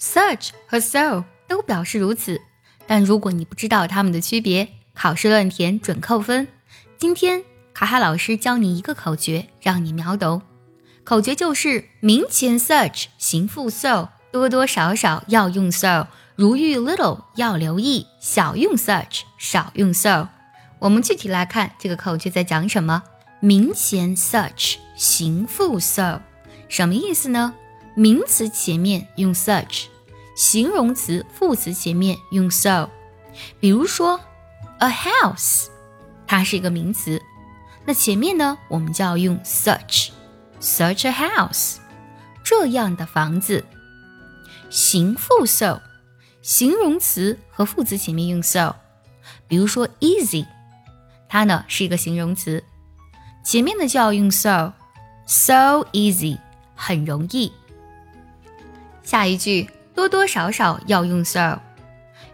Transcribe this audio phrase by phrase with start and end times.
[0.00, 2.40] such 和 so 都表示如此。
[2.86, 6.48] 但如果你不知道它们的区别，考试乱填准扣分。
[6.98, 7.42] 今天
[7.74, 10.42] 卡卡老师教你一个口诀，让你秒懂。
[11.04, 20.28] 口诀就是名前 such 形复 so，多多少少要用 so，如遇 little 要留意小用 such，少用 so。
[20.78, 23.02] 我们具体来看这个口诀在讲什么。
[23.40, 26.20] 名前 such 形复 so，
[26.68, 27.54] 什么意思呢？
[27.98, 29.86] 名词前面用 such，
[30.36, 32.90] 形容词副词前面用 so。
[33.58, 34.20] 比如说
[34.80, 35.68] a house，
[36.26, 37.22] 它是一个名词，
[37.86, 40.10] 那前面呢我们就要用 such。
[40.60, 41.76] Such a house，
[42.44, 43.64] 这样的房子。
[44.68, 45.80] 形复 so，
[46.42, 48.76] 形容词和副词前面用 so。
[49.48, 50.46] 比如说 easy，
[51.30, 52.62] 它呢是一个形容词，
[53.42, 56.38] 前面呢就要用 so，so easy，
[56.74, 57.50] 很容易。
[59.06, 61.60] 下一句多多少少要用 so。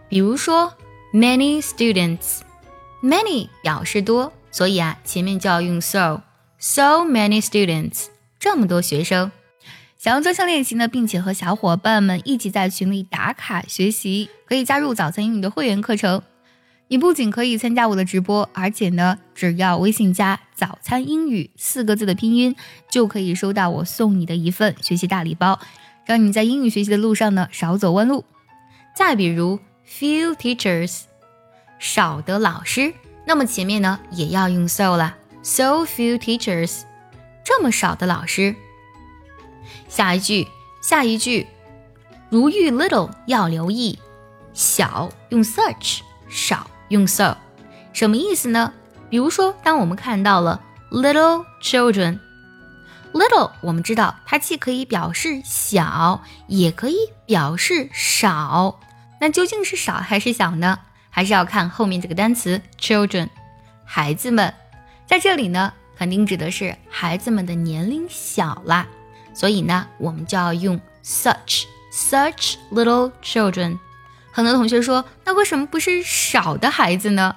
[0.09, 0.73] 比如说
[1.13, 6.23] many students，many 表示多，所以啊前面就要用 so。
[6.59, 8.07] So many students，
[8.41, 9.31] 这么多学生，
[9.99, 16.23] 想要专项练习呢，并且和小伙伴们一起在群里打卡学习，可以加入早餐英语的会员课程。
[16.89, 22.55] 你不仅可以参加我的直播，而且呢，只要微信加“早餐英语”四个字的拼音，
[22.91, 25.59] 就可以收到我送你的一份学习大礼包，
[26.05, 28.25] 让你在英语学习的路上呢少走弯路。
[28.95, 29.59] 再比如
[29.89, 31.03] ，few teachers，
[31.79, 32.93] 少的老师，
[33.27, 35.17] 那么前面呢也要用 so 了。
[35.43, 36.83] So few teachers，
[37.45, 38.55] 这么少的老师。
[39.89, 40.47] 下一句，
[40.83, 41.47] 下一句，
[42.31, 43.99] 如遇 little 要留意，
[44.53, 47.37] 小用 such，少用 so，
[47.93, 48.73] 什么意思呢？
[49.11, 52.19] 比如说，当我们看到了 little children
[53.13, 56.97] Little，我们知道它既可以表示小，也可以
[57.27, 58.81] 表示少。
[59.21, 60.79] 那究竟是少还是小呢？
[61.11, 63.29] 还是要看后面这个单词 children，
[63.85, 64.55] 孩子们。
[65.07, 68.87] 在这里呢，肯定指的是孩子们的年龄小啦，
[69.35, 73.79] 所以呢，我们就要用 such such little children。
[74.31, 77.37] 很多同学说，那为什么不是少的孩子呢？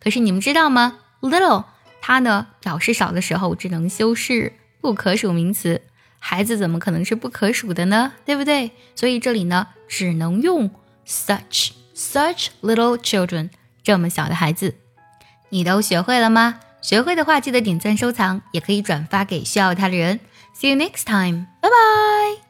[0.00, 1.64] 可是你们知道吗？little
[2.00, 5.80] 它呢表示少的时候只能修饰不可数名词，
[6.18, 8.12] 孩子怎么可能是不可数的呢？
[8.26, 8.72] 对不对？
[8.94, 10.70] 所以这里呢只能用
[11.06, 13.48] such such little children
[13.82, 14.74] 这么小的孩子。
[15.50, 16.60] 你都学会了吗？
[16.82, 20.18] 学会的话，记得点赞收藏，也可以转发给需要它的人。
[20.54, 22.41] See you next time，拜拜。